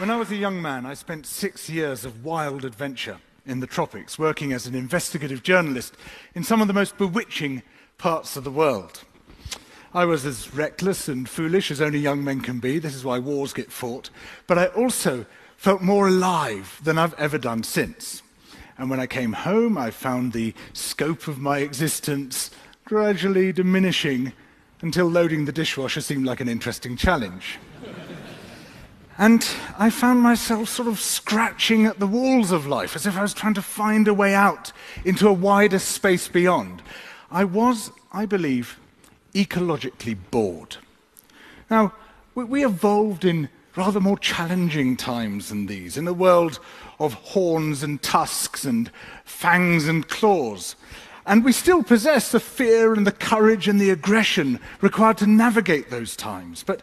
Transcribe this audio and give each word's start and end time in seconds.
When 0.00 0.10
I 0.10 0.16
was 0.16 0.30
a 0.30 0.36
young 0.36 0.62
man, 0.62 0.86
I 0.86 0.94
spent 0.94 1.26
six 1.26 1.68
years 1.68 2.06
of 2.06 2.24
wild 2.24 2.64
adventure 2.64 3.18
in 3.44 3.60
the 3.60 3.66
tropics, 3.66 4.18
working 4.18 4.50
as 4.50 4.66
an 4.66 4.74
investigative 4.74 5.42
journalist 5.42 5.94
in 6.34 6.42
some 6.42 6.62
of 6.62 6.68
the 6.68 6.72
most 6.72 6.96
bewitching 6.96 7.62
parts 7.98 8.34
of 8.34 8.42
the 8.42 8.50
world. 8.50 9.04
I 9.92 10.06
was 10.06 10.24
as 10.24 10.54
reckless 10.54 11.06
and 11.06 11.28
foolish 11.28 11.70
as 11.70 11.82
only 11.82 11.98
young 11.98 12.24
men 12.24 12.40
can 12.40 12.60
be. 12.60 12.78
This 12.78 12.94
is 12.94 13.04
why 13.04 13.18
wars 13.18 13.52
get 13.52 13.70
fought. 13.70 14.08
But 14.46 14.56
I 14.56 14.68
also 14.68 15.26
felt 15.58 15.82
more 15.82 16.08
alive 16.08 16.80
than 16.82 16.96
I've 16.96 17.12
ever 17.18 17.36
done 17.36 17.62
since. 17.62 18.22
And 18.78 18.88
when 18.88 19.00
I 19.00 19.06
came 19.06 19.34
home, 19.34 19.76
I 19.76 19.90
found 19.90 20.32
the 20.32 20.54
scope 20.72 21.28
of 21.28 21.38
my 21.38 21.58
existence 21.58 22.50
gradually 22.86 23.52
diminishing 23.52 24.32
until 24.80 25.08
loading 25.08 25.44
the 25.44 25.52
dishwasher 25.52 26.00
seemed 26.00 26.24
like 26.24 26.40
an 26.40 26.48
interesting 26.48 26.96
challenge. 26.96 27.58
And 29.20 29.46
I 29.78 29.90
found 29.90 30.20
myself 30.20 30.70
sort 30.70 30.88
of 30.88 30.98
scratching 30.98 31.84
at 31.84 31.98
the 31.98 32.06
walls 32.06 32.52
of 32.52 32.66
life 32.66 32.96
as 32.96 33.06
if 33.06 33.18
I 33.18 33.22
was 33.22 33.34
trying 33.34 33.52
to 33.52 33.60
find 33.60 34.08
a 34.08 34.14
way 34.14 34.34
out 34.34 34.72
into 35.04 35.28
a 35.28 35.32
wider 35.32 35.78
space 35.78 36.26
beyond. 36.26 36.80
I 37.30 37.44
was, 37.44 37.90
I 38.14 38.24
believe, 38.24 38.78
ecologically 39.34 40.16
bored. 40.30 40.78
Now, 41.70 41.92
we 42.34 42.64
evolved 42.64 43.26
in 43.26 43.50
rather 43.76 44.00
more 44.00 44.16
challenging 44.16 44.96
times 44.96 45.50
than 45.50 45.66
these, 45.66 45.98
in 45.98 46.08
a 46.08 46.14
world 46.14 46.58
of 46.98 47.12
horns 47.12 47.82
and 47.82 48.02
tusks 48.02 48.64
and 48.64 48.90
fangs 49.26 49.86
and 49.86 50.08
claws. 50.08 50.76
And 51.26 51.44
we 51.44 51.52
still 51.52 51.82
possess 51.82 52.32
the 52.32 52.40
fear 52.40 52.94
and 52.94 53.06
the 53.06 53.12
courage 53.12 53.68
and 53.68 53.78
the 53.78 53.90
aggression 53.90 54.58
required 54.80 55.18
to 55.18 55.26
navigate 55.26 55.90
those 55.90 56.16
times. 56.16 56.64
But 56.64 56.82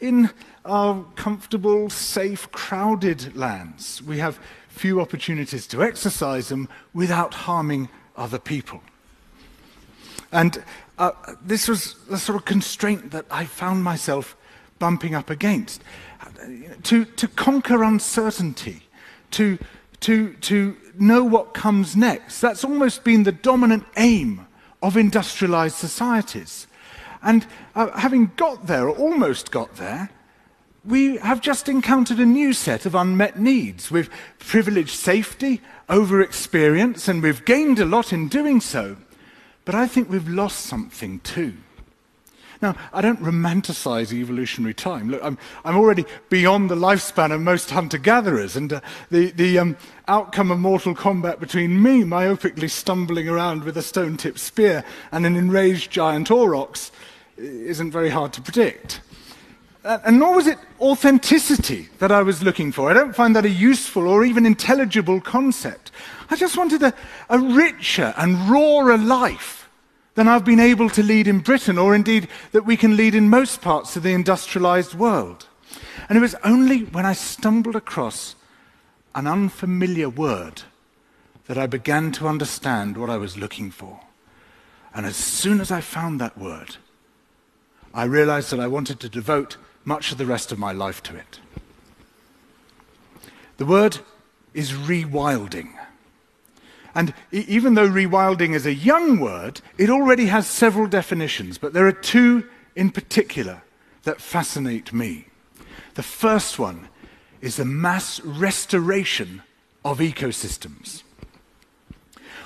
in 0.00 0.28
our 0.68 1.04
comfortable, 1.16 1.90
safe, 1.90 2.50
crowded 2.52 3.36
lands, 3.36 4.02
we 4.02 4.18
have 4.18 4.38
few 4.68 5.00
opportunities 5.00 5.66
to 5.66 5.82
exercise 5.82 6.48
them 6.48 6.68
without 6.94 7.34
harming 7.34 7.88
other 8.16 8.38
people. 8.38 8.80
And 10.30 10.62
uh, 10.98 11.12
this 11.42 11.68
was 11.68 11.94
the 12.08 12.18
sort 12.18 12.36
of 12.36 12.44
constraint 12.44 13.10
that 13.10 13.24
I 13.30 13.44
found 13.44 13.82
myself 13.82 14.36
bumping 14.78 15.14
up 15.14 15.30
against. 15.30 15.82
To, 16.84 17.04
to 17.04 17.28
conquer 17.28 17.82
uncertainty, 17.82 18.82
to, 19.32 19.58
to, 20.00 20.34
to 20.34 20.76
know 20.98 21.24
what 21.24 21.54
comes 21.54 21.96
next, 21.96 22.40
that's 22.40 22.64
almost 22.64 23.04
been 23.04 23.22
the 23.22 23.32
dominant 23.32 23.84
aim 23.96 24.46
of 24.82 24.96
industrialized 24.96 25.76
societies. 25.76 26.66
And 27.22 27.46
uh, 27.74 27.90
having 27.98 28.32
got 28.36 28.66
there, 28.66 28.88
or 28.88 28.96
almost 28.96 29.50
got 29.50 29.76
there, 29.76 30.10
we 30.84 31.16
have 31.18 31.40
just 31.40 31.68
encountered 31.68 32.18
a 32.18 32.26
new 32.26 32.52
set 32.52 32.86
of 32.86 32.94
unmet 32.94 33.38
needs. 33.38 33.90
We've 33.90 34.10
privileged 34.38 34.96
safety 34.96 35.60
over 35.88 36.20
experience, 36.20 37.08
and 37.08 37.22
we've 37.22 37.44
gained 37.44 37.78
a 37.78 37.84
lot 37.84 38.12
in 38.12 38.28
doing 38.28 38.60
so. 38.60 38.96
But 39.64 39.74
I 39.74 39.86
think 39.86 40.08
we've 40.08 40.28
lost 40.28 40.60
something 40.60 41.20
too. 41.20 41.54
Now, 42.60 42.74
I 42.92 43.00
don't 43.00 43.22
romanticize 43.22 44.12
evolutionary 44.12 44.74
time. 44.74 45.10
Look, 45.10 45.22
I'm, 45.22 45.38
I'm 45.64 45.76
already 45.76 46.04
beyond 46.28 46.70
the 46.70 46.74
lifespan 46.74 47.32
of 47.32 47.40
most 47.40 47.70
hunter 47.70 47.98
gatherers, 47.98 48.56
and 48.56 48.72
uh, 48.72 48.80
the, 49.10 49.30
the 49.30 49.58
um, 49.60 49.76
outcome 50.08 50.50
of 50.50 50.58
mortal 50.58 50.94
combat 50.94 51.38
between 51.38 51.80
me, 51.80 52.02
myopically 52.02 52.68
stumbling 52.68 53.28
around 53.28 53.62
with 53.62 53.76
a 53.76 53.82
stone 53.82 54.16
tipped 54.16 54.40
spear, 54.40 54.84
and 55.12 55.24
an 55.24 55.36
enraged 55.36 55.92
giant 55.92 56.30
aurochs 56.30 56.90
isn't 57.36 57.92
very 57.92 58.10
hard 58.10 58.32
to 58.32 58.42
predict. 58.42 59.02
Uh, 59.84 59.98
and 60.04 60.18
nor 60.18 60.34
was 60.34 60.46
it 60.46 60.58
authenticity 60.80 61.88
that 61.98 62.10
I 62.10 62.22
was 62.22 62.42
looking 62.42 62.72
for. 62.72 62.90
I 62.90 62.94
don't 62.94 63.14
find 63.14 63.34
that 63.36 63.44
a 63.44 63.50
useful 63.50 64.08
or 64.08 64.24
even 64.24 64.44
intelligible 64.44 65.20
concept. 65.20 65.92
I 66.30 66.36
just 66.36 66.56
wanted 66.56 66.82
a, 66.82 66.92
a 67.30 67.38
richer 67.38 68.12
and 68.16 68.50
rawer 68.50 68.96
life 68.98 69.68
than 70.14 70.26
I've 70.26 70.44
been 70.44 70.60
able 70.60 70.90
to 70.90 71.02
lead 71.02 71.28
in 71.28 71.38
Britain, 71.38 71.78
or 71.78 71.94
indeed 71.94 72.26
that 72.50 72.66
we 72.66 72.76
can 72.76 72.96
lead 72.96 73.14
in 73.14 73.28
most 73.28 73.60
parts 73.60 73.96
of 73.96 74.02
the 74.02 74.12
industrialized 74.12 74.94
world. 74.94 75.46
And 76.08 76.18
it 76.18 76.20
was 76.20 76.34
only 76.42 76.84
when 76.84 77.06
I 77.06 77.12
stumbled 77.12 77.76
across 77.76 78.34
an 79.14 79.26
unfamiliar 79.26 80.08
word 80.08 80.62
that 81.46 81.56
I 81.56 81.66
began 81.66 82.12
to 82.12 82.26
understand 82.28 82.96
what 82.96 83.10
I 83.10 83.16
was 83.16 83.36
looking 83.36 83.70
for. 83.70 84.00
And 84.92 85.06
as 85.06 85.16
soon 85.16 85.60
as 85.60 85.70
I 85.70 85.80
found 85.80 86.20
that 86.20 86.36
word, 86.36 86.76
I 87.94 88.04
realized 88.04 88.50
that 88.50 88.60
I 88.60 88.66
wanted 88.66 89.00
to 89.00 89.08
devote 89.08 89.56
much 89.88 90.12
of 90.12 90.18
the 90.18 90.26
rest 90.26 90.52
of 90.52 90.58
my 90.58 90.70
life 90.70 91.02
to 91.02 91.16
it. 91.16 91.40
The 93.56 93.66
word 93.66 93.98
is 94.52 94.72
rewilding. 94.72 95.70
And 96.94 97.14
even 97.32 97.74
though 97.74 97.88
rewilding 97.88 98.54
is 98.54 98.66
a 98.66 98.74
young 98.74 99.18
word, 99.18 99.60
it 99.78 99.88
already 99.88 100.26
has 100.26 100.46
several 100.46 100.86
definitions, 100.86 101.56
but 101.56 101.72
there 101.72 101.86
are 101.86 101.92
two 101.92 102.46
in 102.76 102.90
particular 102.90 103.62
that 104.04 104.20
fascinate 104.20 104.92
me. 104.92 105.26
The 105.94 106.02
first 106.02 106.58
one 106.58 106.88
is 107.40 107.56
the 107.56 107.64
mass 107.64 108.20
restoration 108.20 109.42
of 109.84 109.98
ecosystems. 110.00 111.02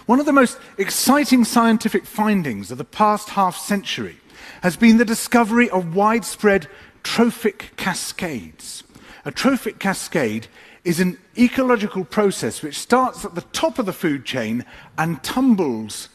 One 0.06 0.20
of 0.20 0.26
the 0.26 0.32
most 0.32 0.58
exciting 0.78 1.44
scientific 1.44 2.06
findings 2.06 2.70
of 2.70 2.78
the 2.78 2.84
past 2.84 3.31
half 3.31 3.56
century 3.56 4.19
has 4.62 4.76
been 4.76 4.98
the 4.98 5.04
discovery 5.04 5.69
of 5.70 5.94
widespread 5.94 6.69
trophic 7.02 7.72
cascades. 7.76 8.84
A 9.24 9.30
trophic 9.30 9.78
cascade 9.78 10.48
is 10.84 10.98
an 10.98 11.18
ecological 11.38 12.04
process 12.04 12.62
which 12.62 12.78
starts 12.78 13.24
at 13.24 13.34
the 13.34 13.46
top 13.52 13.78
of 13.78 13.86
the 13.86 13.92
food 13.92 14.24
chain 14.24 14.64
and 14.98 15.22
tumbles 15.22 16.08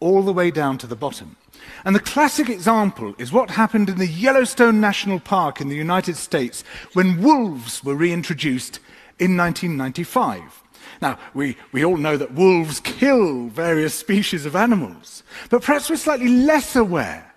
all 0.00 0.22
the 0.22 0.32
way 0.32 0.50
down 0.50 0.78
to 0.78 0.86
the 0.86 0.96
bottom. 0.96 1.36
And 1.84 1.94
the 1.94 2.00
classic 2.00 2.48
example 2.48 3.14
is 3.18 3.32
what 3.32 3.50
happened 3.50 3.88
in 3.88 3.98
the 3.98 4.06
Yellowstone 4.06 4.80
National 4.80 5.18
Park 5.18 5.60
in 5.60 5.68
the 5.68 5.76
United 5.76 6.16
States 6.16 6.62
when 6.92 7.22
wolves 7.22 7.82
were 7.82 7.94
reintroduced 7.94 8.78
in 9.18 9.36
1995. 9.36 10.62
Now, 11.00 11.18
we, 11.34 11.56
we 11.72 11.84
all 11.84 11.96
know 11.96 12.16
that 12.16 12.34
wolves 12.34 12.78
kill 12.80 13.48
various 13.48 13.94
species 13.94 14.46
of 14.46 14.54
animals, 14.54 15.24
but 15.50 15.62
perhaps 15.62 15.90
we're 15.90 15.96
slightly 15.96 16.28
less 16.28 16.76
aware 16.76 17.34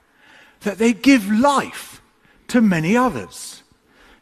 that 0.61 0.77
they 0.77 0.93
give 0.93 1.29
life 1.31 1.94
to 2.55 2.61
many 2.61 2.95
others 2.95 3.63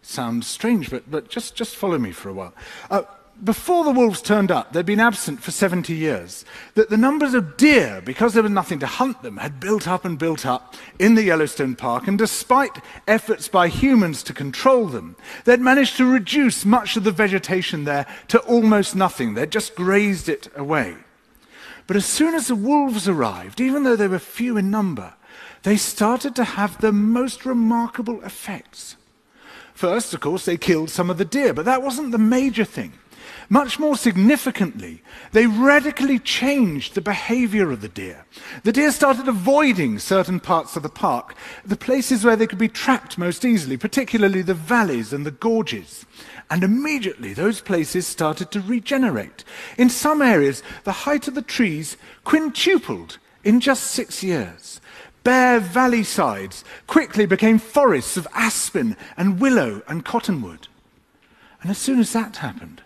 sounds 0.01 0.47
strange, 0.47 0.89
but, 0.89 1.09
but 1.09 1.29
just, 1.29 1.53
just 1.53 1.75
follow 1.75 1.99
me 1.99 2.11
for 2.11 2.29
a 2.29 2.33
while. 2.33 2.51
Uh, 2.89 3.03
before 3.43 3.83
the 3.83 3.91
wolves 3.91 4.23
turned 4.23 4.49
up, 4.49 4.73
they'd 4.73 4.87
been 4.87 4.99
absent 4.99 5.39
for 5.39 5.51
70 5.51 5.93
years. 5.93 6.43
That 6.73 6.89
the 6.89 6.97
numbers 6.97 7.35
of 7.35 7.57
deer, 7.57 8.01
because 8.03 8.33
there 8.33 8.41
was 8.41 8.51
nothing 8.51 8.79
to 8.79 8.87
hunt 8.87 9.21
them, 9.21 9.37
had 9.37 9.59
built 9.59 9.87
up 9.87 10.03
and 10.03 10.17
built 10.17 10.47
up 10.47 10.73
in 10.97 11.13
the 11.13 11.21
Yellowstone 11.21 11.75
Park, 11.75 12.07
and 12.07 12.17
despite 12.17 12.81
efforts 13.07 13.47
by 13.47 13.67
humans 13.67 14.23
to 14.23 14.33
control 14.33 14.87
them, 14.87 15.15
they'd 15.45 15.59
managed 15.59 15.97
to 15.97 16.11
reduce 16.11 16.65
much 16.65 16.97
of 16.97 17.03
the 17.03 17.11
vegetation 17.11 17.83
there 17.83 18.07
to 18.29 18.39
almost 18.39 18.95
nothing. 18.95 19.35
They'd 19.35 19.51
just 19.51 19.75
grazed 19.75 20.27
it 20.27 20.47
away. 20.55 20.95
But 21.85 21.97
as 21.97 22.07
soon 22.07 22.33
as 22.33 22.47
the 22.47 22.55
wolves 22.55 23.07
arrived, 23.07 23.61
even 23.61 23.83
though 23.83 23.95
they 23.95 24.07
were 24.07 24.17
few 24.17 24.57
in 24.57 24.71
number, 24.71 25.13
they 25.63 25.77
started 25.77 26.35
to 26.35 26.43
have 26.43 26.79
the 26.79 26.91
most 26.91 27.45
remarkable 27.45 28.21
effects. 28.23 28.95
First, 29.73 30.13
of 30.13 30.19
course, 30.19 30.45
they 30.45 30.57
killed 30.57 30.89
some 30.89 31.09
of 31.09 31.17
the 31.17 31.25
deer, 31.25 31.53
but 31.53 31.65
that 31.65 31.81
wasn't 31.81 32.11
the 32.11 32.17
major 32.17 32.65
thing. 32.65 32.93
Much 33.49 33.79
more 33.79 33.95
significantly, 33.95 35.01
they 35.31 35.47
radically 35.47 36.19
changed 36.19 36.93
the 36.93 37.01
behavior 37.01 37.71
of 37.71 37.81
the 37.81 37.89
deer. 37.89 38.25
The 38.63 38.71
deer 38.71 38.91
started 38.91 39.27
avoiding 39.27 39.99
certain 39.99 40.39
parts 40.39 40.75
of 40.75 40.83
the 40.83 40.89
park, 40.89 41.35
the 41.65 41.75
places 41.75 42.23
where 42.23 42.35
they 42.35 42.47
could 42.47 42.59
be 42.59 42.67
trapped 42.67 43.17
most 43.17 43.43
easily, 43.45 43.77
particularly 43.77 44.41
the 44.41 44.53
valleys 44.53 45.13
and 45.13 45.25
the 45.25 45.31
gorges. 45.31 46.05
And 46.49 46.63
immediately 46.63 47.33
those 47.33 47.61
places 47.61 48.07
started 48.07 48.51
to 48.51 48.61
regenerate. 48.61 49.43
In 49.77 49.89
some 49.89 50.21
areas, 50.21 50.63
the 50.83 50.91
height 50.91 51.27
of 51.27 51.35
the 51.35 51.41
trees 51.41 51.97
quintupled 52.23 53.17
in 53.43 53.59
just 53.59 53.85
six 53.85 54.23
years. 54.23 54.79
Bare 55.23 55.59
valley 55.59 56.03
sides 56.03 56.63
quickly 56.87 57.25
became 57.25 57.59
forests 57.59 58.17
of 58.17 58.27
aspen 58.33 58.97
and 59.15 59.39
willow 59.39 59.81
and 59.87 60.03
cottonwood. 60.03 60.67
And 61.61 61.71
as 61.71 61.77
soon 61.77 61.99
as 61.99 62.11
that 62.13 62.37
happened, 62.37 62.83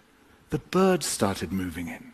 the 0.50 0.60
birds 0.60 1.06
started 1.06 1.52
moving 1.52 1.88
in. 1.88 2.14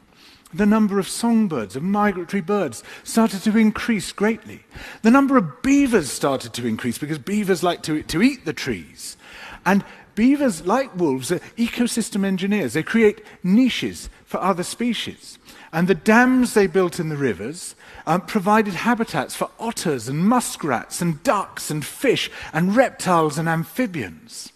The 0.54 0.66
number 0.66 1.00
of 1.00 1.10
songbirds, 1.10 1.75
of 1.75 1.84
migratory 1.84 2.42
birds, 2.42 2.84
started 3.04 3.42
to 3.44 3.58
increase 3.58 4.12
greatly. 4.12 4.64
The 5.02 5.12
number 5.12 5.36
of 5.36 5.62
beavers 5.62 6.12
started 6.12 6.54
to 6.54 6.68
increase 6.68 6.98
because 6.98 7.18
beavers 7.18 7.64
like 7.64 7.81
to, 7.84 8.04
to 8.04 8.22
eat 8.22 8.46
the 8.46 8.54
trees. 8.54 9.18
And 9.66 9.84
beavers, 10.16 10.66
like 10.66 10.96
wolves, 10.96 11.31
are 11.31 11.40
ecosystem 11.58 12.24
engineers. 12.24 12.74
They 12.74 12.84
create 12.84 13.25
niches 13.42 14.10
for 14.25 14.40
other 14.40 14.64
species. 14.64 15.40
And 15.74 15.88
the 15.88 15.96
dams 15.96 16.54
they 16.54 16.68
built 16.68 17.00
in 17.00 17.10
the 17.10 17.18
rivers 17.18 17.75
um, 18.06 18.22
provided 18.22 18.75
habitats 18.75 19.36
for 19.36 19.50
otters 19.60 20.08
and 20.08 20.24
muskrats 20.24 21.02
and 21.02 21.22
ducks 21.24 21.72
and 21.72 21.84
fish 21.84 22.30
and 22.54 22.75
reptiles 22.75 23.40
and 23.40 23.50
amphibians. 23.50 24.54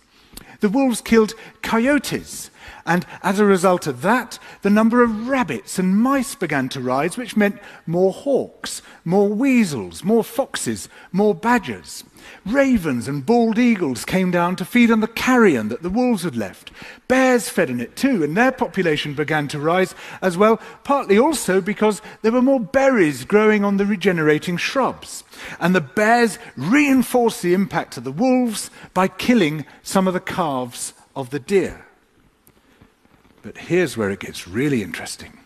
The 0.60 0.70
wolves 0.70 1.02
killed 1.02 1.34
coyotes, 1.64 2.52
and 2.88 3.06
as 3.22 3.40
a 3.40 3.46
result 3.46 3.86
of 3.86 4.02
that, 4.02 4.40
the 4.62 4.70
number 4.70 5.04
of 5.04 5.28
rabbits 5.28 5.78
and 5.78 6.02
mice 6.02 6.36
began 6.36 6.70
to 6.70 6.80
rise, 6.80 7.18
which 7.18 7.36
meant 7.36 7.60
more 7.86 8.14
hawks, 8.14 8.82
more 9.04 9.28
weasels, 9.28 10.06
more 10.06 10.24
foxes, 10.24 10.88
more 11.12 11.36
badgers. 11.36 12.06
Ravens 12.46 13.10
and 13.10 13.26
bald 13.26 13.60
eagles 13.60 14.06
came 14.06 14.32
down 14.32 14.56
to 14.56 14.66
feed 14.66 14.90
on 14.90 15.02
the 15.02 15.08
carrion 15.08 15.68
that 15.68 15.84
the 15.84 15.90
wolves 15.90 16.24
had 16.24 16.38
left. 16.38 16.72
Bears 17.10 17.50
fed 17.50 17.70
on 17.70 17.82
it 17.82 17.98
too, 17.98 18.24
and 18.24 18.38
their 18.38 18.54
population 18.54 19.14
began 19.14 19.50
to 19.50 19.60
rise 19.60 19.94
as 20.22 20.38
well, 20.38 20.58
partly 20.86 21.20
also 21.20 21.60
because 21.60 22.02
there 22.22 22.32
were 22.32 22.42
more 22.42 22.60
berries 22.60 23.26
growing 23.26 23.66
on 23.66 23.78
the 23.78 23.86
regenerating 23.86 24.56
shrubs. 24.56 25.26
And 25.60 25.76
the 25.76 25.82
bears 25.82 26.40
reinforced 26.56 27.42
the 27.42 27.54
impact 27.54 27.98
of 27.98 28.06
the 28.06 28.12
wolves 28.12 28.72
by 28.94 29.10
killing 29.10 29.66
some 29.84 30.08
of 30.08 30.14
the 30.14 30.22
calves 30.22 30.94
of 31.16 31.32
the 31.32 31.40
deer. 31.40 31.84
But 33.48 33.58
here's 33.58 33.96
where 33.96 34.10
it 34.10 34.20
gets 34.20 34.46
really 34.46 34.84
interesting. 34.84 35.40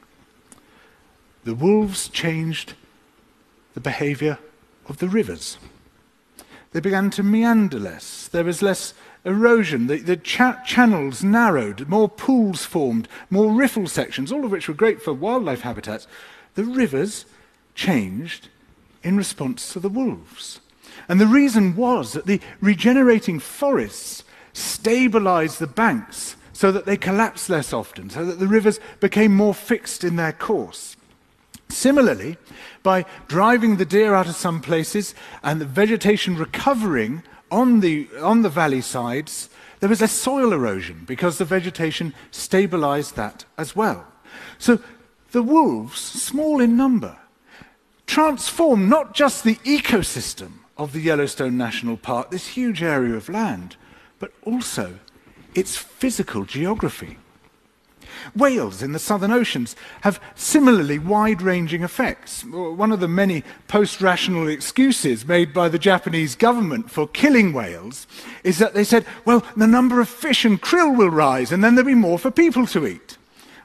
The 1.43 1.53
wolves 1.53 2.09
changed 2.09 2.73
the 3.75 3.79
behavior 3.79 4.39
of 4.89 4.97
the 4.97 5.07
rivers 5.07 5.57
they 6.71 6.79
began 6.79 7.09
to 7.11 7.23
meander 7.23 7.79
less. 7.79 8.27
There 8.27 8.43
was 8.43 8.61
less 8.61 8.93
erosion. 9.25 9.87
The, 9.87 9.97
the 9.97 10.17
cha- 10.17 10.63
channels 10.65 11.23
narrowed, 11.23 11.87
more 11.87 12.07
pools 12.09 12.63
formed, 12.63 13.07
more 13.29 13.51
riffle 13.51 13.87
sections, 13.87 14.31
all 14.31 14.45
of 14.45 14.51
which 14.51 14.67
were 14.67 14.73
great 14.73 15.01
for 15.01 15.13
wildlife 15.13 15.61
habitats. 15.61 16.07
The 16.55 16.63
rivers 16.63 17.25
changed 17.75 18.47
in 19.03 19.17
response 19.17 19.73
to 19.73 19.79
the 19.79 19.89
wolves. 19.89 20.61
And 21.09 21.19
the 21.19 21.27
reason 21.27 21.75
was 21.75 22.13
that 22.13 22.25
the 22.25 22.39
regenerating 22.61 23.39
forests 23.39 24.23
stabilized 24.53 25.59
the 25.59 25.67
banks 25.67 26.30
so 26.61 26.71
that 26.71 26.85
they 26.85 26.95
collapsed 26.95 27.49
less 27.49 27.73
often, 27.73 28.07
so 28.11 28.23
that 28.23 28.37
the 28.37 28.45
rivers 28.45 28.79
became 28.99 29.35
more 29.35 29.51
fixed 29.51 30.03
in 30.03 30.15
their 30.15 30.31
course. 30.31 30.95
Similarly, 31.69 32.37
by 32.83 33.03
driving 33.27 33.77
the 33.77 33.85
deer 33.85 34.13
out 34.13 34.27
of 34.27 34.35
some 34.35 34.61
places 34.61 35.15
and 35.41 35.59
the 35.59 35.65
vegetation 35.65 36.37
recovering 36.37 37.23
on 37.49 37.79
the, 37.79 38.07
on 38.21 38.43
the 38.43 38.49
valley 38.49 38.81
sides, 38.81 39.49
there 39.79 39.89
was 39.89 40.01
less 40.01 40.11
soil 40.11 40.53
erosion 40.53 41.03
because 41.07 41.39
the 41.39 41.45
vegetation 41.45 42.13
stabilized 42.29 43.15
that 43.15 43.43
as 43.57 43.75
well. 43.75 44.05
So 44.59 44.77
the 45.31 45.41
wolves, 45.41 45.99
small 45.99 46.61
in 46.61 46.77
number, 46.77 47.17
transformed 48.05 48.87
not 48.87 49.15
just 49.15 49.43
the 49.43 49.55
ecosystem 49.65 50.59
of 50.77 50.93
the 50.93 51.01
Yellowstone 51.01 51.57
National 51.57 51.97
Park, 51.97 52.29
this 52.29 52.49
huge 52.49 52.83
area 52.83 53.15
of 53.15 53.29
land, 53.29 53.77
but 54.19 54.31
also 54.43 54.99
its 55.55 55.75
physical 55.75 56.45
geography. 56.45 57.17
Whales 58.35 58.83
in 58.83 58.91
the 58.91 58.99
southern 58.99 59.31
oceans 59.31 59.75
have 60.01 60.21
similarly 60.35 60.99
wide 60.99 61.41
ranging 61.41 61.83
effects. 61.83 62.43
One 62.43 62.91
of 62.91 62.99
the 62.99 63.07
many 63.07 63.43
post 63.67 64.01
rational 64.01 64.47
excuses 64.47 65.25
made 65.25 65.53
by 65.53 65.69
the 65.69 65.79
Japanese 65.79 66.35
government 66.35 66.91
for 66.91 67.07
killing 67.07 67.53
whales 67.53 68.07
is 68.43 68.59
that 68.59 68.73
they 68.73 68.83
said, 68.83 69.05
well, 69.25 69.45
the 69.55 69.67
number 69.67 70.01
of 70.01 70.09
fish 70.09 70.45
and 70.45 70.61
krill 70.61 70.95
will 70.95 71.09
rise 71.09 71.51
and 71.51 71.63
then 71.63 71.75
there'll 71.75 71.87
be 71.87 71.95
more 71.95 72.19
for 72.19 72.31
people 72.31 72.67
to 72.67 72.85
eat. 72.85 73.17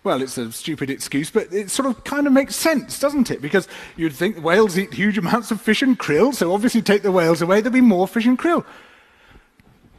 Well, 0.04 0.22
it's 0.22 0.38
a 0.38 0.52
stupid 0.52 0.88
excuse, 0.88 1.30
but 1.30 1.52
it 1.52 1.68
sort 1.68 1.88
of 1.88 2.04
kind 2.04 2.28
of 2.28 2.32
makes 2.32 2.54
sense, 2.54 3.00
doesn't 3.00 3.30
it? 3.30 3.42
Because 3.42 3.66
you'd 3.96 4.14
think 4.14 4.42
whales 4.42 4.78
eat 4.78 4.94
huge 4.94 5.18
amounts 5.18 5.50
of 5.50 5.60
fish 5.60 5.82
and 5.82 5.98
krill, 5.98 6.32
so 6.32 6.54
obviously 6.54 6.80
take 6.80 7.02
the 7.02 7.10
whales 7.10 7.42
away, 7.42 7.60
there'll 7.60 7.74
be 7.74 7.80
more 7.80 8.06
fish 8.06 8.24
and 8.24 8.38
krill. 8.38 8.64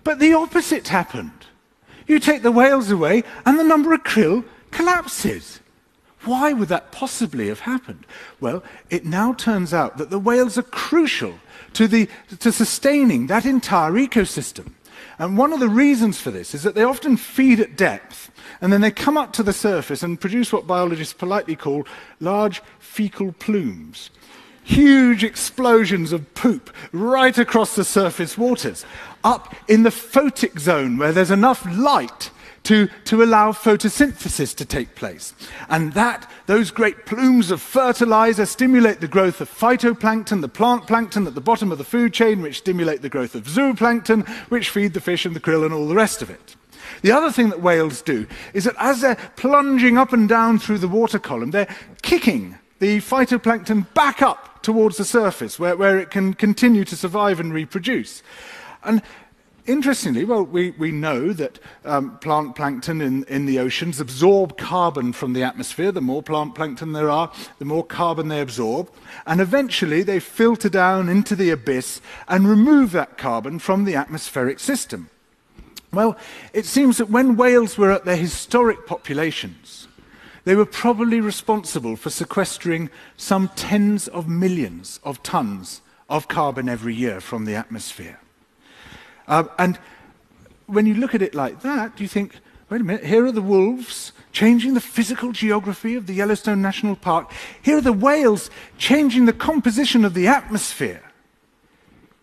But 0.06 0.20
the 0.20 0.34
opposite 0.34 0.88
happened. 0.88 1.48
You 2.08 2.20
take 2.20 2.42
the 2.42 2.52
whales 2.52 2.90
away, 2.90 3.24
and 3.46 3.60
the 3.60 3.64
number 3.64 3.94
of 3.94 4.04
krill 4.04 4.46
collapses. 4.72 5.60
Why 6.24 6.54
would 6.54 6.70
that 6.70 6.92
possibly 6.92 7.48
have 7.48 7.62
happened? 7.62 8.06
Well, 8.40 8.64
it 8.90 9.06
now 9.06 9.34
turns 9.34 9.74
out 9.74 9.98
that 9.98 10.10
the 10.10 10.20
whales 10.20 10.58
are 10.58 10.64
crucial 10.64 11.36
to, 11.74 11.88
the, 11.88 12.10
to 12.40 12.52
sustaining 12.52 13.28
that 13.28 13.46
entire 13.46 13.92
ecosystem. 13.92 14.74
And 15.20 15.38
one 15.38 15.54
of 15.54 15.60
the 15.60 15.70
reasons 15.70 16.20
for 16.20 16.32
this 16.32 16.54
is 16.54 16.64
that 16.64 16.76
they 16.76 16.84
often 16.84 17.18
feed 17.18 17.60
at 17.60 17.76
depth, 17.76 18.32
and 18.62 18.72
then 18.72 18.82
they 18.82 18.92
come 18.92 19.18
up 19.18 19.34
to 19.34 19.44
the 19.44 19.54
surface 19.54 20.04
and 20.04 20.20
produce 20.20 20.52
what 20.52 20.68
biologists 20.68 21.14
politely 21.14 21.56
call 21.56 21.88
large 22.20 22.62
fecal 22.80 23.32
plumes. 23.32 24.10
Huge 24.68 25.24
explosions 25.24 26.12
of 26.12 26.34
poop 26.34 26.76
right 26.92 27.38
across 27.38 27.78
the 27.78 27.86
surface 27.86 28.38
waters 28.38 28.86
up 29.24 29.56
in 29.70 29.84
the 29.84 29.90
photic 29.90 30.60
zone 30.60 30.98
where 30.98 31.14
there's 31.14 31.32
enough 31.32 31.66
light 31.74 32.32
to, 32.64 32.90
to 33.06 33.24
allow 33.24 33.54
photosynthesis 33.54 34.54
to 34.54 34.66
take 34.66 34.94
place. 34.94 35.34
And 35.70 35.94
that, 35.94 36.30
those 36.48 36.70
great 36.70 37.06
plumes 37.06 37.50
of 37.50 37.62
fertilizer 37.62 38.46
stimulate 38.46 39.00
the 39.00 39.08
growth 39.08 39.40
of 39.40 39.50
phytoplankton, 39.50 40.42
the 40.42 40.50
plant 40.50 40.86
plankton 40.86 41.28
at 41.28 41.34
the 41.34 41.40
bottom 41.40 41.72
of 41.72 41.78
the 41.78 41.86
food 41.86 42.14
chain, 42.14 42.42
which 42.42 42.58
stimulate 42.58 43.02
the 43.02 43.08
growth 43.08 43.36
of 43.36 43.46
zooplankton, 43.46 44.28
which 44.50 44.70
feed 44.70 44.94
the 44.94 45.00
fish 45.00 45.26
and 45.26 45.34
the 45.34 45.40
krill 45.40 45.64
and 45.64 45.74
all 45.74 45.88
the 45.88 45.96
rest 45.96 46.22
of 46.22 46.30
it. 46.30 46.58
The 47.04 47.14
other 47.14 47.32
thing 47.32 47.52
that 47.52 47.62
whales 47.62 48.02
do 48.02 48.28
is 48.54 48.66
that 48.66 48.76
as 48.78 49.00
they're 49.00 49.16
plunging 49.38 49.98
up 49.98 50.12
and 50.12 50.28
down 50.28 50.60
through 50.60 50.80
the 50.80 50.90
water 50.90 51.20
column, 51.20 51.52
they're 51.52 51.74
kicking 52.02 52.58
the 52.80 52.98
phytoplankton 52.98 53.94
back 53.94 54.22
up 54.22 54.57
towards 54.62 54.98
the 54.98 55.06
surface 55.06 55.60
where, 55.60 55.76
where 55.76 56.00
it 56.00 56.12
can 56.12 56.34
continue 56.34 56.84
to 56.86 56.96
survive 56.96 57.40
and 57.40 57.54
reproduce. 57.54 58.24
And 58.84 59.02
interestingly, 59.66 60.24
well, 60.24 60.44
we, 60.44 60.72
we 60.72 60.92
know 60.92 61.34
that 61.34 61.60
um, 61.86 62.18
plant 62.20 62.56
plankton 62.56 63.02
in, 63.02 63.24
in 63.26 63.46
the 63.46 63.60
oceans 63.60 64.00
absorb 64.00 64.58
carbon 64.58 65.14
from 65.14 65.34
the 65.34 65.44
atmosphere. 65.44 65.92
The 65.92 66.02
more 66.02 66.24
plant 66.24 66.56
plankton 66.56 66.94
there 66.94 67.10
are, 67.10 67.32
the 67.60 67.66
more 67.66 67.84
carbon 67.84 68.30
they 68.30 68.42
absorb. 68.42 68.90
And 69.26 69.42
eventually 69.42 70.04
they 70.04 70.20
filter 70.20 70.70
down 70.70 71.10
into 71.10 71.36
the 71.36 71.50
abyss 71.50 72.02
and 72.28 72.48
remove 72.48 72.92
that 72.94 73.18
carbon 73.18 73.60
from 73.60 73.86
the 73.86 73.96
atmospheric 73.96 74.60
system. 74.60 75.10
Well, 75.92 76.18
it 76.54 76.66
seems 76.66 76.98
that 76.98 77.10
when 77.10 77.38
whales 77.38 77.78
were 77.78 77.92
at 77.92 78.06
their 78.06 78.18
historic 78.18 78.86
populations, 78.86 79.87
they 80.48 80.56
were 80.56 80.66
probably 80.66 81.20
responsible 81.20 81.98
for 81.98 82.10
sequestering 82.10 82.90
some 83.18 83.50
tens 83.50 84.08
of 84.08 84.30
millions 84.30 84.98
of 85.04 85.22
tons 85.22 85.82
of 86.10 86.30
carbon 86.30 86.70
every 86.70 86.96
year 86.96 87.20
from 87.20 87.44
the 87.44 87.54
atmosphere. 87.54 88.18
Um, 89.28 89.50
and 89.60 89.78
when 90.66 90.86
you 90.86 90.94
look 90.94 91.14
at 91.14 91.22
it 91.22 91.36
like 91.36 91.64
that, 91.64 92.00
you 92.00 92.08
think, 92.08 92.38
wait 92.70 92.80
a 92.80 92.84
minute, 92.86 93.04
here 93.04 93.26
are 93.26 93.32
the 93.34 93.42
wolves 93.42 94.14
changing 94.32 94.74
the 94.74 94.80
physical 94.80 95.34
geography 95.34 95.96
of 95.96 96.08
the 96.08 96.14
Yellowstone 96.14 96.62
National 96.62 96.96
Park. 96.96 97.30
Here 97.62 97.80
are 97.80 97.82
the 97.82 97.92
whales 97.92 98.50
changing 98.78 99.26
the 99.26 99.34
composition 99.34 100.06
of 100.06 100.14
the 100.14 100.28
atmosphere. 100.28 101.04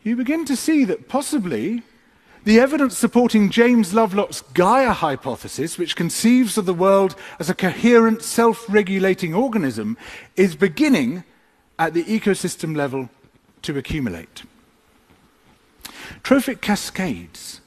You 0.03 0.17
begin 0.17 0.47
to 0.47 0.57
see 0.57 0.87
that 0.87 1.09
possibly 1.09 1.83
the 2.45 2.61
evidence 2.61 2.97
supporting 2.97 3.51
James 3.51 3.95
Lovelock's 3.95 4.43
Gaia 4.53 4.93
hypothesis, 4.93 5.79
which 5.79 5.97
conceives 5.97 6.59
of 6.59 6.67
the 6.67 6.75
world 6.75 7.17
as 7.39 7.49
a 7.49 7.55
coherent, 7.55 8.23
self 8.23 8.65
regulating 8.69 9.35
organism, 9.35 9.97
is 10.37 10.55
beginning 10.55 11.25
at 11.79 11.95
the 11.95 12.05
ecosystem 12.05 12.77
level 12.77 13.09
to 13.63 13.77
accumulate. 13.79 14.43
Trophic 16.23 16.61
cascades 16.61 17.61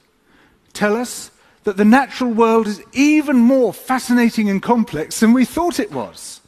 tell 0.74 0.96
us 0.96 1.32
that 1.64 1.78
the 1.78 1.86
natural 1.86 2.32
world 2.32 2.68
is 2.68 2.82
even 2.94 3.38
more 3.38 3.74
fascinating 3.74 4.50
and 4.50 4.62
complex 4.62 5.20
than 5.20 5.34
we 5.34 5.44
thought 5.44 5.80
it 5.80 5.92
was. 5.92 6.40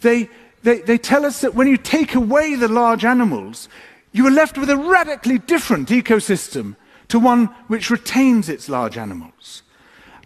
They, 0.00 0.28
they, 0.62 0.80
they 0.80 0.98
tell 0.98 1.24
us 1.24 1.40
that 1.40 1.54
when 1.54 1.68
you 1.68 1.76
take 1.76 2.14
away 2.14 2.56
the 2.56 2.68
large 2.68 3.04
animals, 3.04 3.68
you 4.12 4.26
are 4.26 4.32
left 4.32 4.58
with 4.58 4.68
a 4.68 4.76
radically 4.76 5.38
different 5.38 5.88
ecosystem 5.88 6.74
to 7.10 7.18
one 7.18 7.46
which 7.66 7.90
retains 7.90 8.48
its 8.48 8.68
large 8.68 8.96
animals. 8.96 9.62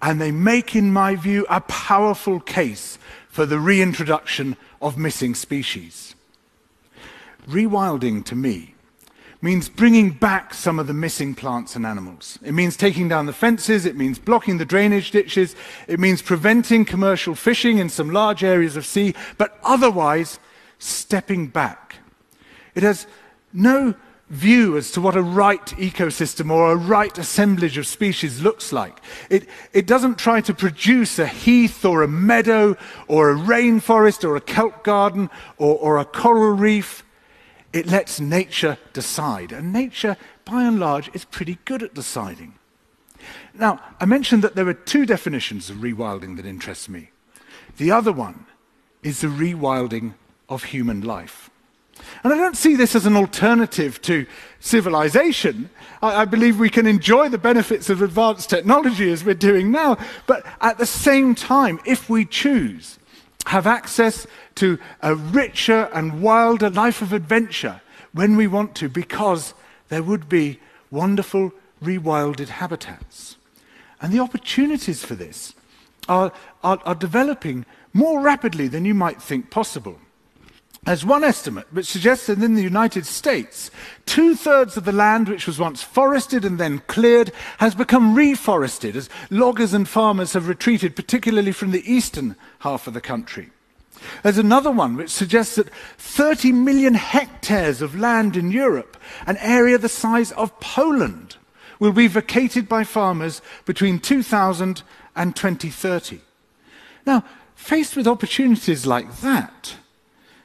And 0.01 0.21
they 0.21 0.31
make, 0.31 0.77
in 0.77 0.93
my 0.93 1.17
view, 1.17 1.47
a 1.49 1.61
powerful 1.63 2.41
case 2.41 2.99
for 3.29 3.47
the 3.47 3.59
reintroduction 3.59 4.57
of 4.81 4.99
missing 4.99 5.35
species. 5.35 6.15
Rewilding, 7.49 8.25
to 8.27 8.35
me, 8.35 8.75
means 9.41 9.69
bringing 9.69 10.11
back 10.11 10.55
some 10.55 10.79
of 10.79 10.87
the 10.87 10.95
missing 10.95 11.35
plants 11.35 11.77
and 11.77 11.85
animals. 11.85 12.39
It 12.43 12.53
means 12.53 12.77
taking 12.77 13.09
down 13.09 13.27
the 13.27 13.33
fences, 13.33 13.85
it 13.85 13.97
means 13.97 14.19
blocking 14.19 14.57
the 14.57 14.65
drainage 14.65 15.11
ditches, 15.11 15.55
it 15.87 16.01
means 16.01 16.23
preventing 16.23 16.87
commercial 16.87 17.35
fishing 17.35 17.79
in 17.79 17.91
some 17.91 18.11
large 18.11 18.43
areas 18.43 18.77
of 18.77 18.87
sea, 18.87 19.15
but 19.37 19.59
otherwise 19.63 20.39
stepping 20.79 21.47
back. 21.47 21.97
It 22.75 22.83
has 22.83 23.07
no 23.53 23.95
view 24.31 24.77
as 24.77 24.91
to 24.93 25.01
what 25.01 25.17
a 25.17 25.23
right 25.23 25.67
ecosystem 25.67 26.51
or 26.51 26.73
a 26.73 26.77
right 26.77 27.17
assemblage 27.19 27.77
of 27.77 27.87
species 27.87 28.43
looks 28.43 28.73
like. 28.73 29.01
It, 29.29 29.49
it 29.73 29.87
doesn't 29.87 30.19
try 30.19 30.41
to 30.43 30.55
produce 30.55 31.19
a 31.19 31.27
heath 31.27 31.85
or 31.85 32.03
a 32.03 32.09
meadow 32.09 32.77
or 33.07 33.31
a 33.31 33.37
rainforest 33.37 34.25
or 34.25 34.37
a 34.37 34.41
kelp 34.41 34.83
garden 34.83 35.31
or, 35.59 35.77
or 35.77 35.99
a 35.99 36.05
coral 36.05 36.57
reef. 36.57 37.05
It 37.73 37.87
lets 37.87 38.21
nature 38.21 38.79
decide. 38.93 39.53
And 39.53 39.73
nature, 39.73 40.17
by 40.45 40.65
and 40.65 40.81
large, 40.81 41.11
is 41.15 41.25
pretty 41.25 41.59
good 41.65 41.83
at 41.83 41.95
deciding. 41.95 42.55
Now, 43.53 43.81
I 44.01 44.05
mentioned 44.05 44.43
that 44.43 44.55
there 44.55 44.69
are 44.69 44.75
two 44.75 45.07
definitions 45.07 45.71
of 45.71 45.79
rewilding 45.79 46.37
that 46.37 46.47
interest 46.47 46.89
me. 46.89 47.11
The 47.77 47.91
other 47.91 48.13
one 48.13 48.47
is 49.03 49.21
the 49.21 49.29
rewilding 49.29 50.15
of 50.49 50.65
human 50.65 51.01
life. 51.01 51.51
And 52.23 52.33
I 52.33 52.37
don't 52.37 52.57
see 52.57 52.75
this 52.75 52.95
as 52.95 53.07
an 53.07 53.17
alternative 53.17 54.01
to 54.03 54.27
civilization. 54.61 55.71
I, 56.03 56.23
I, 56.23 56.25
believe 56.25 56.59
we 56.59 56.71
can 56.71 56.87
enjoy 56.87 57.29
the 57.29 57.39
benefits 57.39 57.91
of 57.91 58.03
advanced 58.03 58.51
technology 58.51 59.11
as 59.13 59.25
we're 59.25 59.35
doing 59.35 59.71
now, 59.71 59.99
but 60.27 60.45
at 60.61 60.79
the 60.79 60.87
same 60.87 61.35
time, 61.35 61.81
if 61.85 62.09
we 62.09 62.25
choose, 62.25 62.99
have 63.47 63.67
access 63.67 64.27
to 64.57 64.79
a 65.03 65.15
richer 65.15 65.91
and 65.93 66.23
wilder 66.23 66.71
life 66.71 67.03
of 67.03 67.13
adventure 67.13 67.81
when 68.13 68.37
we 68.37 68.47
want 68.47 68.75
to, 68.77 68.89
because 68.89 69.55
there 69.89 70.03
would 70.03 70.29
be 70.29 70.61
wonderful 70.91 71.53
rewilded 71.83 72.49
habitats. 72.49 73.37
And 74.01 74.13
the 74.13 74.21
opportunities 74.21 75.05
for 75.05 75.15
this 75.15 75.55
are, 76.09 76.33
are, 76.63 76.81
are 76.85 76.95
developing 76.95 77.67
more 77.93 78.21
rapidly 78.21 78.69
than 78.69 78.85
you 78.85 78.95
might 78.95 79.23
think 79.23 79.51
possible. 79.51 79.99
There's 80.85 81.05
one 81.05 81.25
estimate 81.25 81.67
which 81.73 81.87
suggests 81.87 82.27
that 82.27 82.43
in 82.43 82.55
the 82.55 82.63
United 82.63 83.07
States, 83.07 83.71
two 84.05 84.35
thirds 84.35 84.77
of 84.77 84.85
the 84.85 84.93
land 84.93 85.29
which 85.29 85.47
was 85.47 85.59
once 85.59 85.83
forested 85.83 86.45
and 86.45 86.61
then 86.61 86.81
cleared 86.87 87.33
has 87.59 87.75
become 87.75 88.15
reforested 88.15 88.95
as 88.95 89.09
loggers 89.31 89.73
and 89.73 89.89
farmers 89.89 90.35
have 90.35 90.47
retreated, 90.47 90.95
particularly 90.95 91.53
from 91.53 91.71
the 91.71 91.91
eastern 91.91 92.37
half 92.59 92.87
of 92.87 92.93
the 92.93 93.01
country. 93.01 93.51
There's 94.23 94.37
another 94.37 94.71
one 94.71 94.97
which 94.97 95.11
suggests 95.11 95.55
that 95.55 95.73
30 95.97 96.53
million 96.53 96.95
hectares 96.95 97.81
of 97.81 97.99
land 97.99 98.37
in 98.37 98.51
Europe, 98.51 98.99
an 99.27 99.39
area 99.39 99.79
the 99.79 99.89
size 99.89 100.33
of 100.33 100.61
Poland, 100.61 101.37
will 101.79 101.93
be 101.93 102.09
vacated 102.09 102.69
by 102.69 102.85
farmers 102.85 103.41
between 103.65 103.99
2000 103.99 104.83
and 105.17 105.35
2030. 105.35 106.21
Now, 107.07 107.25
faced 107.55 107.97
with 107.97 108.07
opportunities 108.07 108.85
like 108.85 109.21
that, 109.21 109.77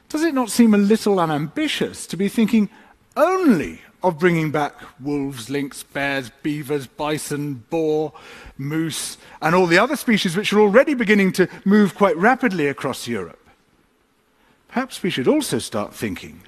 does 0.10 0.24
it 0.24 0.34
not 0.34 0.50
seem 0.50 0.74
a 0.74 0.78
little 0.78 1.20
unambitious 1.20 2.06
to 2.08 2.18
be 2.18 2.28
thinking 2.28 2.70
only 3.16 3.82
of 4.02 4.18
bringing 4.18 4.50
back 4.50 4.74
wolves, 5.00 5.50
lynx, 5.50 5.84
bears, 5.84 6.32
beavers, 6.42 6.88
bison, 6.88 7.66
boar, 7.70 8.14
moose, 8.58 9.18
and 9.42 9.54
all 9.54 9.68
the 9.68 9.78
other 9.78 9.96
species 9.96 10.36
which 10.36 10.52
are 10.52 10.60
already 10.60 10.94
beginning 10.94 11.32
to 11.34 11.48
move 11.66 11.96
quite 11.96 12.18
rapidly 12.18 12.68
across 12.68 13.08
Europe? 13.08 13.48
Perhaps 14.70 15.04
we 15.04 15.10
should 15.10 15.28
also 15.28 15.60
start 15.60 15.94
thinking 15.94 16.42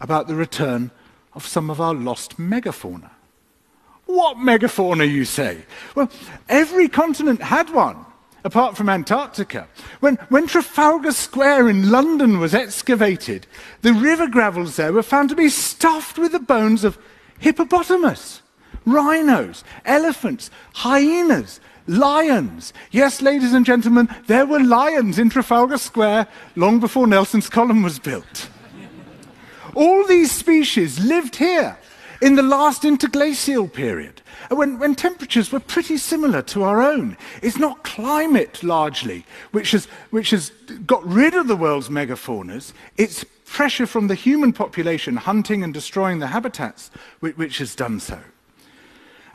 about 0.00 0.28
the 0.28 0.34
return 0.34 0.90
of 1.32 1.46
some 1.46 1.70
of 1.70 1.80
our 1.80 1.94
lost 1.94 2.38
megafauna. 2.38 3.10
What 4.06 4.36
megafauna, 4.36 5.10
you 5.10 5.24
say? 5.24 5.64
Well, 5.94 6.10
every 6.48 6.88
continent 6.88 7.42
had 7.42 7.70
one 7.70 8.04
apart 8.44 8.76
from 8.76 8.88
Antarctica. 8.88 9.66
When, 10.00 10.16
when 10.28 10.46
Trafalgar 10.46 11.12
Square 11.12 11.68
in 11.70 11.90
London 11.90 12.38
was 12.38 12.54
excavated, 12.54 13.46
the 13.82 13.94
river 13.94 14.28
gravels 14.28 14.76
there 14.76 14.92
were 14.92 15.02
found 15.02 15.30
to 15.30 15.34
be 15.34 15.48
stuffed 15.48 16.18
with 16.18 16.32
the 16.32 16.38
bones 16.38 16.84
of 16.84 16.98
hippopotamus, 17.38 18.42
rhinos, 18.84 19.64
elephants, 19.84 20.50
hyenas, 20.74 21.58
lions. 21.86 22.72
Yes, 22.90 23.22
ladies 23.22 23.54
and 23.54 23.66
gentlemen, 23.66 24.08
there 24.26 24.46
were 24.46 24.60
lions 24.60 25.18
in 25.18 25.30
Trafalgar 25.30 25.78
Square 25.78 26.28
long 26.54 26.80
before 26.80 27.06
Nelson's 27.06 27.48
column 27.48 27.82
was 27.82 27.98
built. 27.98 28.48
All 29.74 30.06
these 30.06 30.30
species 30.30 31.00
lived 31.00 31.36
here 31.36 31.78
in 32.20 32.36
the 32.36 32.42
last 32.42 32.84
interglacial 32.84 33.68
period, 33.68 34.22
when, 34.50 34.78
when 34.78 34.94
temperatures 34.94 35.52
were 35.52 35.60
pretty 35.60 35.96
similar 35.96 36.42
to 36.42 36.62
our 36.62 36.82
own. 36.82 37.16
It's 37.42 37.58
not 37.58 37.84
climate 37.84 38.62
largely 38.62 39.24
which 39.52 39.72
has, 39.72 39.86
which 40.10 40.30
has 40.30 40.50
got 40.86 41.06
rid 41.06 41.34
of 41.34 41.48
the 41.48 41.56
world's 41.56 41.88
megafaunas, 41.88 42.72
it's 42.96 43.24
pressure 43.44 43.86
from 43.86 44.08
the 44.08 44.14
human 44.14 44.52
population 44.52 45.16
hunting 45.16 45.62
and 45.62 45.72
destroying 45.72 46.18
the 46.18 46.28
habitats 46.28 46.90
which, 47.20 47.36
which 47.36 47.58
has 47.58 47.74
done 47.74 48.00
so. 48.00 48.18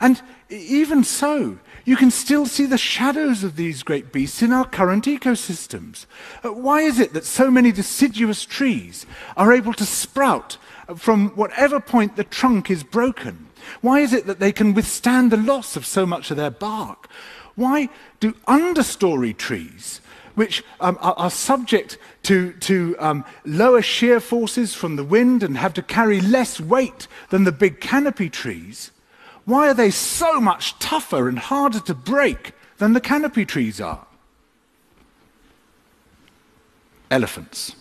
And 0.00 0.20
even 0.48 1.04
so, 1.04 1.58
you 1.84 1.96
can 1.96 2.10
still 2.10 2.46
see 2.46 2.66
the 2.66 2.78
shadows 2.78 3.44
of 3.44 3.56
these 3.56 3.82
great 3.82 4.12
beasts 4.12 4.42
in 4.42 4.52
our 4.52 4.64
current 4.64 5.04
ecosystems. 5.04 6.06
Uh, 6.42 6.52
why 6.52 6.80
is 6.80 6.98
it 6.98 7.12
that 7.12 7.24
so 7.24 7.50
many 7.50 7.70
deciduous 7.70 8.44
trees 8.44 9.06
are 9.36 9.52
able 9.52 9.74
to 9.74 9.84
sprout 9.84 10.56
from 10.96 11.30
whatever 11.30 11.80
point 11.80 12.16
the 12.16 12.24
trunk 12.24 12.70
is 12.70 12.82
broken? 12.82 13.46
Why 13.80 14.00
is 14.00 14.12
it 14.12 14.26
that 14.26 14.40
they 14.40 14.52
can 14.52 14.74
withstand 14.74 15.30
the 15.30 15.36
loss 15.36 15.76
of 15.76 15.86
so 15.86 16.06
much 16.06 16.30
of 16.30 16.36
their 16.36 16.50
bark? 16.50 17.08
Why 17.54 17.88
do 18.20 18.32
understory 18.46 19.36
trees, 19.36 20.00
which 20.34 20.64
um, 20.80 20.98
are, 21.00 21.14
are, 21.16 21.30
subject 21.30 21.98
to, 22.24 22.52
to 22.54 22.96
um, 22.98 23.24
lower 23.44 23.82
shear 23.82 24.20
forces 24.20 24.74
from 24.74 24.96
the 24.96 25.04
wind 25.04 25.42
and 25.42 25.58
have 25.58 25.74
to 25.74 25.82
carry 25.82 26.20
less 26.20 26.60
weight 26.60 27.06
than 27.30 27.44
the 27.44 27.52
big 27.52 27.80
canopy 27.80 28.30
trees, 28.30 28.90
why 29.44 29.68
are 29.68 29.74
they 29.74 29.90
so 29.90 30.40
much 30.40 30.78
tougher 30.78 31.28
and 31.28 31.38
harder 31.38 31.80
to 31.80 31.94
break 31.94 32.52
than 32.78 32.92
the 32.92 33.00
canopy 33.00 33.44
trees 33.44 33.80
are? 33.80 34.06
Elephants. 37.10 37.74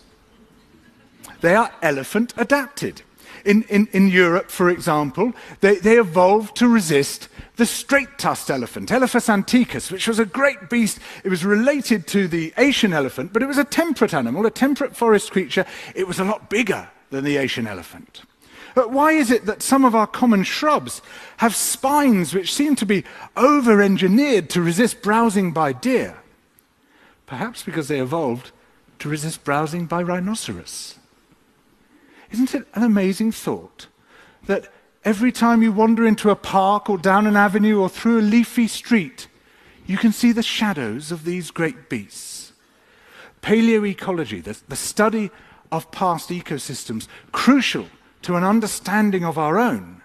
They 1.41 1.55
are 1.55 1.71
elephant 1.81 2.33
adapted. 2.37 3.01
In, 3.45 3.63
in, 3.63 3.87
in 3.93 4.09
Europe, 4.09 4.51
for 4.51 4.69
example, 4.69 5.33
they, 5.61 5.75
they 5.75 5.97
evolved 5.97 6.57
to 6.57 6.67
resist 6.67 7.29
the 7.55 7.65
straight-tusked 7.65 8.49
elephant, 8.49 8.89
Elephas 8.89 9.29
antiquus, 9.29 9.91
which 9.91 10.07
was 10.07 10.19
a 10.19 10.25
great 10.25 10.69
beast. 10.69 10.99
It 11.23 11.29
was 11.29 11.45
related 11.45 12.05
to 12.07 12.27
the 12.27 12.53
Asian 12.57 12.93
elephant, 12.93 13.31
but 13.31 13.41
it 13.41 13.47
was 13.47 13.57
a 13.57 13.63
temperate 13.63 14.13
animal, 14.13 14.45
a 14.45 14.51
temperate 14.51 14.95
forest 14.95 15.31
creature. 15.31 15.65
It 15.95 16.07
was 16.07 16.19
a 16.19 16.25
lot 16.25 16.49
bigger 16.49 16.89
than 17.11 17.23
the 17.23 17.37
Asian 17.37 17.67
elephant. 17.67 18.23
But 18.75 18.91
why 18.91 19.13
is 19.13 19.31
it 19.31 19.45
that 19.45 19.61
some 19.61 19.83
of 19.83 19.95
our 19.95 20.07
common 20.07 20.43
shrubs 20.43 21.01
have 21.37 21.55
spines 21.55 22.33
which 22.33 22.53
seem 22.53 22.75
to 22.75 22.85
be 22.85 23.03
over 23.35 23.81
engineered 23.81 24.49
to 24.51 24.61
resist 24.61 25.01
browsing 25.01 25.51
by 25.51 25.73
deer? 25.73 26.17
Perhaps 27.25 27.63
because 27.63 27.87
they 27.87 27.99
evolved 27.99 28.51
to 28.99 29.09
resist 29.09 29.43
browsing 29.43 29.85
by 29.85 30.03
rhinoceros. 30.03 30.98
Isn't 32.31 32.53
it 32.53 32.67
an 32.73 32.83
amazing 32.83 33.31
thought 33.31 33.87
that 34.45 34.71
every 35.03 35.31
time 35.31 35.61
you 35.61 35.71
wander 35.71 36.05
into 36.05 36.29
a 36.29 36.35
park 36.35 36.89
or 36.89 36.97
down 36.97 37.27
an 37.27 37.35
avenue 37.35 37.79
or 37.79 37.89
through 37.89 38.19
a 38.19 38.21
leafy 38.21 38.67
street, 38.67 39.27
you 39.85 39.97
can 39.97 40.11
see 40.11 40.31
the 40.31 40.43
shadows 40.43 41.11
of 41.11 41.25
these 41.25 41.51
great 41.51 41.89
beasts? 41.89 42.53
Paleoecology, 43.41 44.41
the, 44.41 44.59
the 44.67 44.75
study 44.75 45.31
of 45.71 45.91
past 45.91 46.29
ecosystems, 46.29 47.07
crucial 47.31 47.87
to 48.21 48.35
an 48.35 48.43
understanding 48.43 49.23
of 49.23 49.37
our 49.37 49.57
own, 49.57 50.01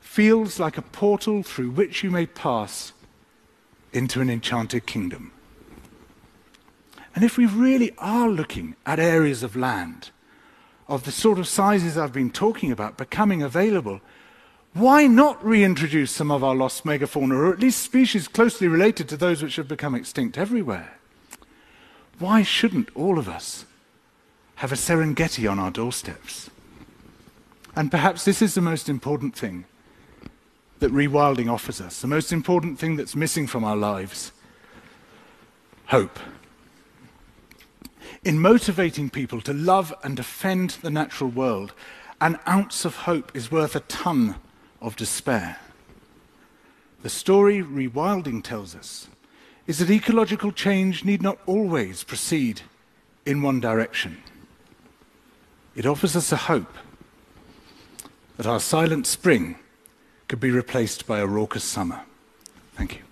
feels 0.00 0.58
like 0.58 0.78
a 0.78 0.82
portal 0.82 1.42
through 1.42 1.70
which 1.70 2.02
you 2.02 2.10
may 2.10 2.26
pass 2.26 2.92
into 3.92 4.20
an 4.20 4.30
enchanted 4.30 4.86
kingdom. 4.86 5.32
And 7.14 7.24
if 7.24 7.36
we 7.36 7.46
really 7.46 7.92
are 7.98 8.28
looking 8.28 8.76
at 8.86 8.98
areas 9.00 9.42
of 9.42 9.56
land 9.56 10.10
of 10.88 11.04
the 11.04 11.12
sort 11.12 11.38
of 11.38 11.46
sizes 11.46 11.98
I've 11.98 12.12
been 12.12 12.30
talking 12.30 12.72
about 12.72 12.96
becoming 12.96 13.42
available, 13.42 14.00
why 14.74 15.06
not 15.06 15.44
reintroduce 15.44 16.10
some 16.10 16.30
of 16.30 16.42
our 16.42 16.54
lost 16.54 16.84
megafauna, 16.84 17.32
or 17.32 17.52
at 17.52 17.60
least 17.60 17.82
species 17.82 18.28
closely 18.28 18.68
related 18.68 19.08
to 19.08 19.16
those 19.16 19.42
which 19.42 19.56
have 19.56 19.68
become 19.68 19.94
extinct 19.94 20.38
everywhere? 20.38 20.98
Why 22.18 22.42
shouldn't 22.42 22.94
all 22.94 23.18
of 23.18 23.28
us 23.28 23.64
have 24.56 24.72
a 24.72 24.76
Serengeti 24.76 25.50
on 25.50 25.58
our 25.58 25.70
doorsteps? 25.70 26.50
And 27.76 27.90
perhaps 27.90 28.24
this 28.24 28.42
is 28.42 28.54
the 28.54 28.60
most 28.60 28.88
important 28.88 29.36
thing 29.36 29.66
that 30.80 30.92
rewilding 30.92 31.50
offers 31.50 31.80
us, 31.80 32.00
the 32.00 32.06
most 32.06 32.32
important 32.32 32.78
thing 32.78 32.96
that's 32.96 33.14
missing 33.14 33.46
from 33.46 33.64
our 33.64 33.76
lives 33.76 34.32
hope 35.86 36.18
in 38.24 38.38
motivating 38.38 39.10
people 39.10 39.40
to 39.42 39.52
love 39.52 39.94
and 40.02 40.16
defend 40.16 40.70
the 40.82 40.90
natural 40.90 41.30
world, 41.30 41.72
an 42.20 42.38
ounce 42.48 42.84
of 42.84 42.96
hope 42.96 43.34
is 43.34 43.50
worth 43.50 43.76
a 43.76 43.80
ton 43.80 44.36
of 44.80 44.96
despair. 44.96 45.58
The 47.02 47.08
story 47.08 47.62
rewilding 47.62 48.42
tells 48.42 48.74
us 48.74 49.08
is 49.66 49.78
that 49.78 49.90
ecological 49.90 50.50
change 50.50 51.04
need 51.04 51.22
not 51.22 51.38
always 51.46 52.02
proceed 52.02 52.62
in 53.24 53.42
one 53.42 53.60
direction. 53.60 54.22
It 55.76 55.86
offers 55.86 56.16
us 56.16 56.32
a 56.32 56.36
hope 56.36 56.74
that 58.36 58.46
our 58.46 58.60
silent 58.60 59.06
spring 59.06 59.56
could 60.26 60.40
be 60.40 60.50
replaced 60.50 61.06
by 61.06 61.20
a 61.20 61.26
raucous 61.26 61.64
summer. 61.64 62.02
Thank 62.74 62.96
you. 62.96 63.07